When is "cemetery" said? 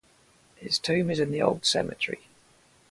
1.63-2.21